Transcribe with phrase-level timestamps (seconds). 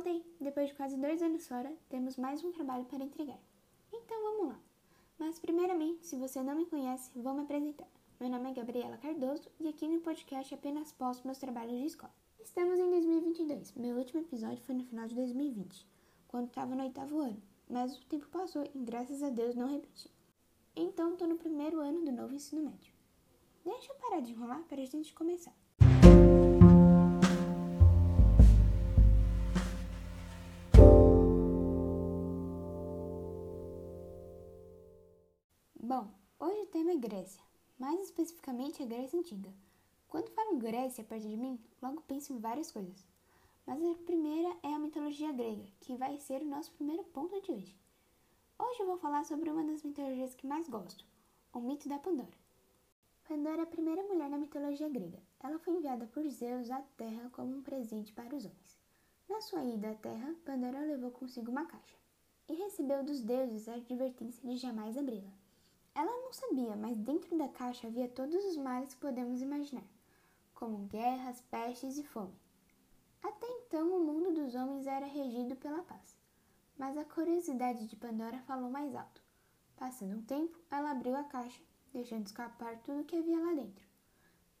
[0.00, 0.24] Voltei!
[0.40, 3.38] Depois de quase dois anos fora, temos mais um trabalho para entregar.
[3.92, 4.60] Então vamos lá!
[5.18, 7.86] Mas, primeiramente, se você não me conhece, vou me apresentar.
[8.18, 12.14] Meu nome é Gabriela Cardoso e aqui no podcast apenas posto meus trabalhos de escola.
[12.42, 13.74] Estamos em 2022.
[13.74, 15.86] Meu último episódio foi no final de 2020,
[16.28, 20.10] quando estava no oitavo ano, mas o tempo passou e graças a Deus não repeti.
[20.74, 22.94] Então, estou no primeiro ano do novo ensino médio.
[23.62, 25.54] Deixa eu parar de enrolar para a gente começar.
[35.90, 36.08] Bom,
[36.38, 37.42] hoje o tema é Grécia,
[37.76, 39.52] mais especificamente a Grécia Antiga.
[40.06, 43.04] Quando falo Grécia perto de mim, logo penso em várias coisas.
[43.66, 47.50] Mas a primeira é a mitologia grega, que vai ser o nosso primeiro ponto de
[47.50, 47.76] hoje.
[48.56, 51.04] Hoje eu vou falar sobre uma das mitologias que mais gosto,
[51.52, 52.38] o mito da Pandora.
[53.28, 55.18] Pandora é a primeira mulher na mitologia grega.
[55.40, 58.78] Ela foi enviada por Zeus à Terra como um presente para os homens.
[59.28, 61.96] Na sua ida à Terra, Pandora levou consigo uma caixa
[62.48, 65.49] e recebeu dos deuses a advertência de jamais abri-la.
[65.94, 69.84] Ela não sabia, mas dentro da caixa havia todos os males que podemos imaginar,
[70.54, 72.34] como guerras, pestes e fome.
[73.22, 76.16] Até então, o mundo dos homens era regido pela paz.
[76.78, 79.20] Mas a curiosidade de Pandora falou mais alto.
[79.76, 81.60] Passando um tempo, ela abriu a caixa,
[81.92, 83.84] deixando escapar tudo que havia lá dentro.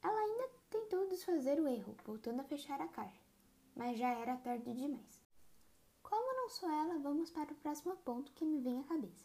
[0.02, 3.20] Ela ainda tentou desfazer o erro, voltando a fechar a caixa,
[3.74, 5.20] mas já era tarde demais.
[6.02, 9.24] Como não sou ela, vamos para o próximo ponto que me vem à cabeça: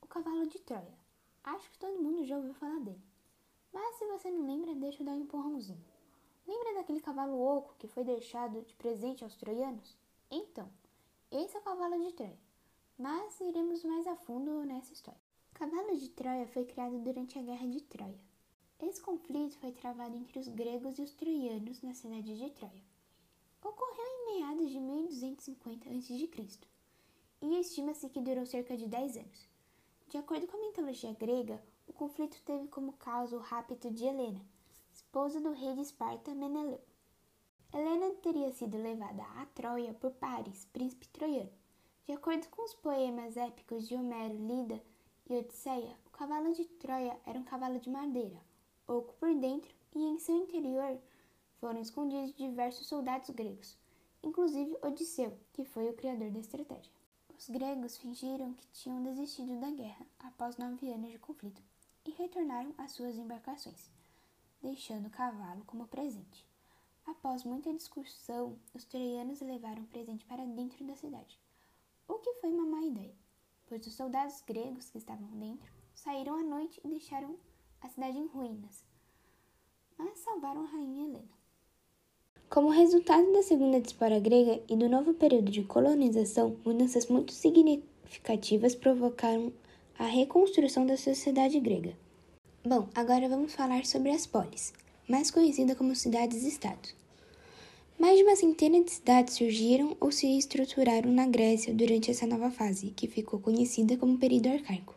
[0.00, 1.07] o cavalo de Troia.
[1.44, 3.02] Acho que todo mundo já ouviu falar dele.
[3.72, 5.84] Mas se você não lembra, deixa eu dar um empurrãozinho.
[6.46, 9.96] Lembra daquele cavalo oco que foi deixado de presente aos troianos?
[10.30, 10.70] Então,
[11.30, 12.38] esse é o cavalo de Troia.
[12.98, 15.20] Mas iremos mais a fundo nessa história.
[15.50, 18.18] O cavalo de Troia foi criado durante a Guerra de Troia.
[18.80, 22.82] Esse conflito foi travado entre os gregos e os troianos na cidade de Troia.
[23.62, 26.30] Ocorreu em meados de 1250 a.C.
[27.42, 29.48] e estima-se que durou cerca de 10 anos.
[30.08, 34.40] De acordo com a mitologia grega, o conflito teve como causa o rapto de Helena,
[34.90, 36.80] esposa do rei de Esparta Meneleu.
[37.74, 41.52] Helena teria sido levada a Troia por Paris, príncipe troiano.
[42.06, 44.82] De acordo com os poemas épicos de Homero, Lida
[45.28, 48.40] e Odisseia, o cavalo de Troia era um cavalo de madeira,
[48.86, 50.98] oco por dentro, e em seu interior
[51.60, 53.76] foram escondidos diversos soldados gregos,
[54.22, 56.97] inclusive Odisseu, que foi o criador da estratégia.
[57.38, 61.62] Os gregos fingiram que tinham desistido da guerra após nove anos de conflito
[62.04, 63.88] e retornaram às suas embarcações,
[64.60, 66.44] deixando o cavalo como presente.
[67.06, 71.38] Após muita discussão, os troianos levaram o presente para dentro da cidade,
[72.08, 73.14] o que foi uma má ideia,
[73.68, 77.38] pois os soldados gregos que estavam dentro saíram à noite e deixaram
[77.80, 78.84] a cidade em ruínas,
[79.96, 81.37] mas salvaram a rainha Helena.
[82.50, 88.74] Como resultado da Segunda Dispara Grega e do novo período de colonização, mudanças muito significativas
[88.74, 89.52] provocaram
[89.98, 91.92] a reconstrução da sociedade grega.
[92.64, 94.72] Bom, agora vamos falar sobre as polis,
[95.06, 96.94] mais conhecida como cidades-estados.
[97.98, 102.50] Mais de uma centena de cidades surgiram ou se estruturaram na Grécia durante essa nova
[102.50, 104.94] fase, que ficou conhecida como período arcaico.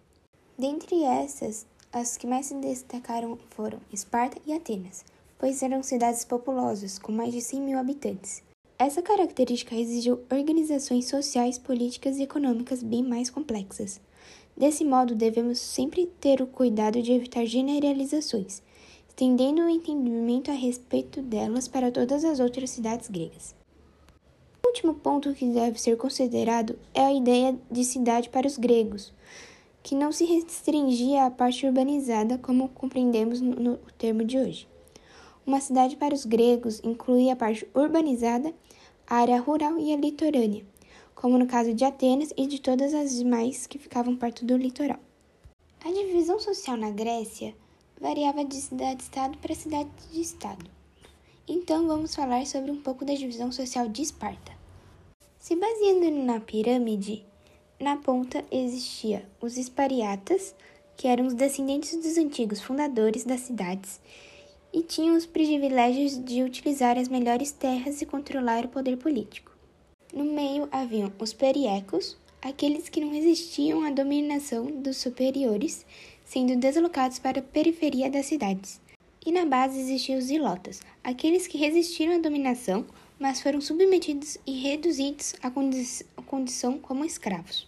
[0.58, 5.04] Dentre essas, as que mais se destacaram foram Esparta e Atenas,
[5.42, 8.44] pois eram cidades populosas, com mais de 100 mil habitantes.
[8.78, 14.00] Essa característica exigiu organizações sociais, políticas e econômicas bem mais complexas.
[14.56, 18.62] Desse modo, devemos sempre ter o cuidado de evitar generalizações,
[19.10, 23.56] estendendo o entendimento a respeito delas para todas as outras cidades gregas.
[24.64, 29.12] O último ponto que deve ser considerado é a ideia de cidade para os gregos,
[29.82, 34.71] que não se restringia à parte urbanizada como compreendemos no termo de hoje.
[35.46, 38.54] Uma cidade para os gregos incluía a parte urbanizada,
[39.08, 40.64] a área rural e a litorânea,
[41.16, 45.00] como no caso de Atenas e de todas as demais que ficavam perto do litoral.
[45.84, 47.56] A divisão social na Grécia
[48.00, 50.70] variava de cidade-estado para cidade-estado.
[51.48, 54.52] Então vamos falar sobre um pouco da divisão social de Esparta.
[55.40, 57.26] Se baseando na pirâmide,
[57.80, 60.54] na ponta existia os Espariatas,
[60.96, 64.00] que eram os descendentes dos antigos fundadores das cidades
[64.74, 69.52] e tinham os privilégios de utilizar as melhores terras e controlar o poder político.
[70.14, 75.86] No meio haviam os periecos, aqueles que não resistiam à dominação dos superiores,
[76.26, 78.82] sendo deslocados para a periferia das cidades.
[79.26, 82.86] E na base existiam os ilotas, aqueles que resistiram à dominação,
[83.20, 85.86] mas foram submetidos e reduzidos à condi
[86.26, 87.68] condição como escravos.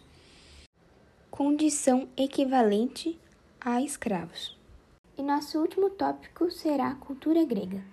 [1.30, 3.20] Condição equivalente
[3.62, 4.58] a escravos.
[5.18, 7.84] E nosso último tópico será a cultura grega.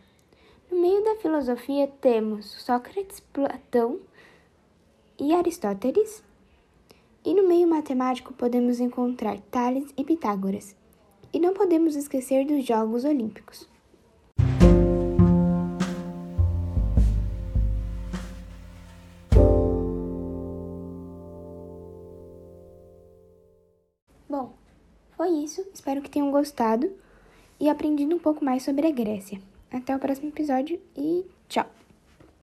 [0.71, 4.01] No meio da filosofia temos Sócrates, Platão,
[5.21, 6.25] e Aristóteles.
[7.23, 10.75] E no meio matemático podemos encontrar Tales e Pitágoras.
[11.33, 13.69] E não podemos esquecer dos Jogos Olímpicos.
[24.27, 24.55] Bom,
[25.17, 25.63] foi isso.
[25.75, 26.91] Espero que tenham gostado
[27.61, 29.41] e aprendido um pouco mais sobre a Grécia.
[29.71, 31.67] Até o próximo episódio e tchau!